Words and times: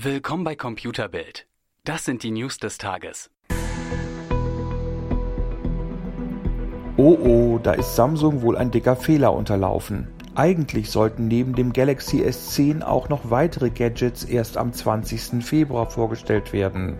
Willkommen 0.00 0.42
bei 0.42 0.56
Computerbild. 0.56 1.46
Das 1.84 2.06
sind 2.06 2.22
die 2.22 2.30
News 2.30 2.56
des 2.56 2.78
Tages. 2.78 3.30
Oh 6.96 7.18
oh, 7.22 7.60
da 7.62 7.74
ist 7.74 7.94
Samsung 7.94 8.40
wohl 8.40 8.56
ein 8.56 8.70
dicker 8.70 8.96
Fehler 8.96 9.34
unterlaufen. 9.34 10.08
Eigentlich 10.34 10.90
sollten 10.90 11.28
neben 11.28 11.54
dem 11.54 11.74
Galaxy 11.74 12.22
S10 12.22 12.82
auch 12.82 13.10
noch 13.10 13.28
weitere 13.28 13.68
Gadgets 13.68 14.24
erst 14.24 14.56
am 14.56 14.72
20. 14.72 15.44
Februar 15.44 15.90
vorgestellt 15.90 16.54
werden. 16.54 16.98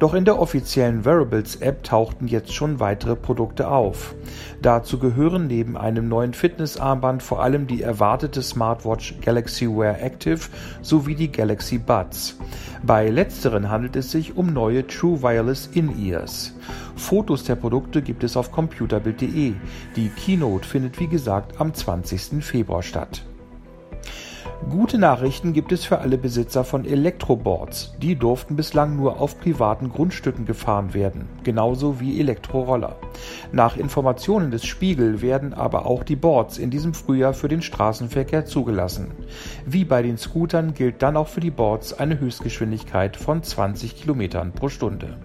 Doch 0.00 0.14
in 0.14 0.24
der 0.24 0.38
offiziellen 0.38 1.04
Wearables-App 1.04 1.84
tauchten 1.84 2.26
jetzt 2.26 2.54
schon 2.54 2.80
weitere 2.80 3.16
Produkte 3.16 3.68
auf. 3.68 4.14
Dazu 4.62 4.98
gehören 4.98 5.46
neben 5.46 5.76
einem 5.76 6.08
neuen 6.08 6.32
Fitnessarmband 6.32 7.22
vor 7.22 7.42
allem 7.42 7.66
die 7.66 7.82
erwartete 7.82 8.42
Smartwatch 8.42 9.16
Galaxy 9.20 9.66
Wear 9.68 10.00
Active 10.00 10.40
sowie 10.80 11.14
die 11.14 11.30
Galaxy 11.30 11.76
Buds. 11.76 12.38
Bei 12.82 13.10
letzteren 13.10 13.68
handelt 13.68 13.94
es 13.94 14.10
sich 14.10 14.38
um 14.38 14.54
neue 14.54 14.86
True 14.86 15.20
Wireless 15.20 15.66
In-Ears. 15.74 16.54
Fotos 16.96 17.44
der 17.44 17.56
Produkte 17.56 18.00
gibt 18.00 18.24
es 18.24 18.38
auf 18.38 18.50
computerbild.de. 18.50 19.52
Die 19.96 20.08
Keynote 20.08 20.66
findet 20.66 20.98
wie 20.98 21.08
gesagt 21.08 21.60
am 21.60 21.74
20. 21.74 22.42
Februar 22.42 22.82
statt. 22.82 23.22
Gute 24.68 24.98
Nachrichten 24.98 25.54
gibt 25.54 25.72
es 25.72 25.84
für 25.84 26.00
alle 26.00 26.18
Besitzer 26.18 26.64
von 26.64 26.84
Elektroboards. 26.84 27.94
Die 27.98 28.14
durften 28.14 28.56
bislang 28.56 28.94
nur 28.94 29.18
auf 29.18 29.40
privaten 29.40 29.88
Grundstücken 29.88 30.44
gefahren 30.44 30.92
werden, 30.92 31.28
genauso 31.42 31.98
wie 31.98 32.20
Elektroroller. 32.20 32.96
Nach 33.52 33.78
Informationen 33.78 34.50
des 34.50 34.66
Spiegel 34.66 35.22
werden 35.22 35.54
aber 35.54 35.86
auch 35.86 36.04
die 36.04 36.14
Boards 36.14 36.58
in 36.58 36.70
diesem 36.70 36.92
Frühjahr 36.92 37.32
für 37.32 37.48
den 37.48 37.62
Straßenverkehr 37.62 38.44
zugelassen. 38.44 39.12
Wie 39.64 39.84
bei 39.84 40.02
den 40.02 40.18
Scootern 40.18 40.74
gilt 40.74 41.02
dann 41.02 41.16
auch 41.16 41.28
für 41.28 41.40
die 41.40 41.50
Boards 41.50 41.94
eine 41.94 42.20
Höchstgeschwindigkeit 42.20 43.16
von 43.16 43.42
20 43.42 43.96
Kilometern 43.96 44.52
pro 44.52 44.68
Stunde. 44.68 45.16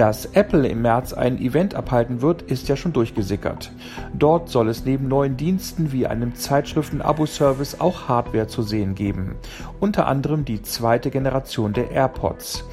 Dass 0.00 0.24
Apple 0.24 0.66
im 0.66 0.80
März 0.80 1.12
ein 1.12 1.38
Event 1.38 1.74
abhalten 1.74 2.22
wird, 2.22 2.40
ist 2.40 2.68
ja 2.70 2.76
schon 2.76 2.94
durchgesickert. 2.94 3.70
Dort 4.14 4.48
soll 4.48 4.70
es 4.70 4.86
neben 4.86 5.08
neuen 5.08 5.36
Diensten 5.36 5.92
wie 5.92 6.06
einem 6.06 6.34
Zeitschriften-Abo-Service 6.34 7.82
auch 7.82 8.08
Hardware 8.08 8.46
zu 8.46 8.62
sehen 8.62 8.94
geben. 8.94 9.34
Unter 9.78 10.06
anderem 10.06 10.46
die 10.46 10.62
zweite 10.62 11.10
Generation 11.10 11.74
der 11.74 11.90
AirPods. 11.90 12.64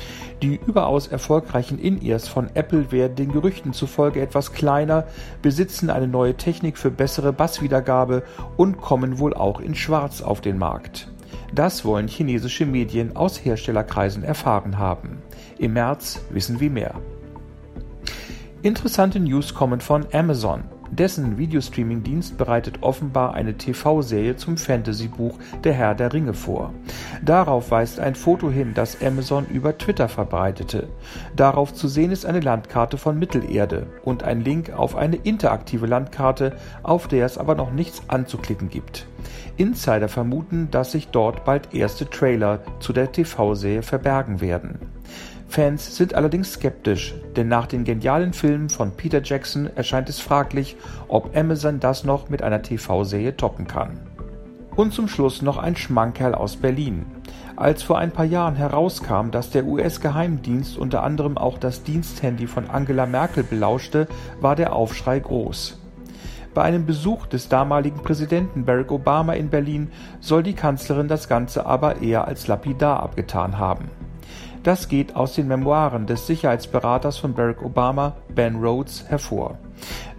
Die 0.41 0.57
überaus 0.65 1.07
erfolgreichen 1.07 1.79
In-Ears 1.79 2.29
von 2.29 2.47
Apple 2.53 2.93
werden 2.93 3.17
den 3.17 3.33
Gerüchten 3.33 3.73
zufolge 3.73 4.21
etwas 4.21 4.53
kleiner, 4.53 5.03
besitzen 5.41 5.89
eine 5.89 6.07
neue 6.07 6.37
Technik 6.37 6.77
für 6.77 6.91
bessere 6.91 7.33
Basswiedergabe 7.33 8.23
und 8.55 8.77
kommen 8.77 9.19
wohl 9.19 9.33
auch 9.33 9.59
in 9.59 9.75
Schwarz 9.75 10.21
auf 10.21 10.39
den 10.39 10.57
Markt. 10.57 11.09
Das 11.53 11.83
wollen 11.83 12.07
chinesische 12.07 12.65
Medien 12.65 13.17
aus 13.17 13.43
Herstellerkreisen 13.43 14.23
erfahren 14.23 14.77
haben. 14.77 15.21
Im 15.59 15.73
März 15.73 16.21
wissen 16.29 16.61
wir 16.61 16.69
mehr. 16.69 16.95
Interessante 18.63 19.19
News 19.19 19.53
kommen 19.53 19.81
von 19.81 20.07
Amazon. 20.13 20.63
Dessen 20.89 21.37
Videostreaming-Dienst 21.37 22.39
bereitet 22.39 22.79
offenbar 22.81 23.35
eine 23.35 23.55
TV-Serie 23.55 24.35
zum 24.35 24.57
Fantasy-Buch 24.57 25.37
Der 25.63 25.73
Herr 25.73 25.93
der 25.93 26.11
Ringe 26.11 26.33
vor. 26.33 26.73
Darauf 27.21 27.69
weist 27.69 27.99
ein 27.99 28.15
Foto 28.15 28.49
hin, 28.49 28.71
das 28.73 28.99
Amazon 29.03 29.45
über 29.47 29.77
Twitter 29.77 30.09
verbreitete. 30.09 30.87
Darauf 31.35 31.71
zu 31.73 31.87
sehen 31.87 32.11
ist 32.11 32.25
eine 32.25 32.39
Landkarte 32.39 32.97
von 32.97 33.19
Mittelerde 33.19 33.85
und 34.03 34.23
ein 34.23 34.41
Link 34.41 34.71
auf 34.71 34.95
eine 34.95 35.17
interaktive 35.17 35.85
Landkarte, 35.85 36.55
auf 36.81 37.07
der 37.07 37.27
es 37.27 37.37
aber 37.37 37.53
noch 37.53 37.71
nichts 37.71 38.01
anzuklicken 38.07 38.69
gibt. 38.69 39.05
Insider 39.57 40.09
vermuten, 40.09 40.69
dass 40.71 40.93
sich 40.93 41.09
dort 41.09 41.45
bald 41.45 41.75
erste 41.75 42.09
Trailer 42.09 42.61
zu 42.79 42.91
der 42.91 43.11
TV-Serie 43.11 43.83
verbergen 43.83 44.41
werden. 44.41 44.96
Fans 45.47 45.95
sind 45.95 46.13
allerdings 46.13 46.53
skeptisch, 46.53 47.15
denn 47.35 47.47
nach 47.47 47.67
den 47.67 47.83
genialen 47.83 48.33
Filmen 48.33 48.69
von 48.69 48.91
Peter 48.91 49.21
Jackson 49.23 49.69
erscheint 49.75 50.09
es 50.09 50.19
fraglich, 50.19 50.75
ob 51.07 51.35
Amazon 51.35 51.79
das 51.79 52.03
noch 52.03 52.29
mit 52.29 52.43
einer 52.43 52.61
TV-Serie 52.61 53.37
toppen 53.37 53.67
kann. 53.67 53.99
Und 54.75 54.93
zum 54.93 55.07
Schluss 55.07 55.41
noch 55.41 55.57
ein 55.57 55.75
Schmankerl 55.75 56.35
aus 56.35 56.57
Berlin. 56.57 57.05
Als 57.55 57.81
vor 57.81 57.97
ein 57.97 58.11
paar 58.11 58.25
Jahren 58.25 58.55
herauskam, 58.55 59.31
dass 59.31 59.49
der 59.49 59.65
US-Geheimdienst 59.65 60.77
unter 60.77 61.01
anderem 61.01 61.39
auch 61.39 61.57
das 61.57 61.81
Diensthandy 61.81 62.45
von 62.45 62.69
Angela 62.69 63.07
Merkel 63.07 63.43
belauschte, 63.43 64.07
war 64.39 64.55
der 64.55 64.73
Aufschrei 64.73 65.19
groß. 65.19 65.79
Bei 66.53 66.63
einem 66.63 66.85
Besuch 66.85 67.25
des 67.25 67.49
damaligen 67.49 68.03
Präsidenten 68.03 68.65
Barack 68.65 68.91
Obama 68.91 69.33
in 69.33 69.49
Berlin 69.49 69.89
soll 70.19 70.43
die 70.43 70.53
Kanzlerin 70.53 71.07
das 71.07 71.27
Ganze 71.27 71.65
aber 71.65 72.01
eher 72.01 72.27
als 72.27 72.47
lapidar 72.47 73.01
abgetan 73.01 73.57
haben. 73.57 73.89
Das 74.67 74.89
geht 74.89 75.15
aus 75.15 75.33
den 75.33 75.47
Memoiren 75.47 76.07
des 76.07 76.27
Sicherheitsberaters 76.27 77.17
von 77.17 77.33
Barack 77.33 77.61
Obama, 77.61 78.17
Ben 78.35 78.57
Rhodes, 78.57 79.05
hervor. 79.07 79.57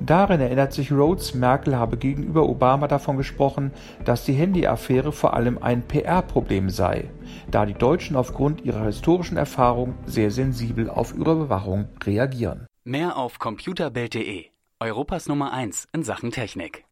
Darin 0.01 0.41
erinnert 0.41 0.73
sich 0.73 0.91
Rhodes, 0.91 1.35
Merkel 1.35 1.77
habe 1.77 1.99
gegenüber 1.99 2.49
Obama 2.49 2.89
davon 2.89 3.19
gesprochen, 3.19 3.73
dass 4.07 4.25
die 4.25 4.33
Handy-Affäre 4.33 5.13
vor 5.13 5.35
allem 5.35 5.59
ein 5.59 5.83
PR-Problem 5.83 6.71
sei, 6.71 7.11
da 7.51 7.67
die 7.67 7.75
Deutschen 7.75 8.17
aufgrund 8.17 8.65
ihrer 8.65 8.87
historischen 8.87 9.37
Erfahrung 9.37 9.97
sehr 10.07 10.31
sensibel 10.31 10.89
auf 10.89 11.13
Überwachung 11.13 11.91
reagieren. 12.03 12.67
Mehr 12.85 13.19
auf 13.19 13.39
computerbild.de, 13.39 14.47
Europas 14.81 15.29
Nummer 15.29 15.53
1 15.53 15.89
in 15.93 16.05
Sachen 16.05 16.31
Technik. 16.31 16.87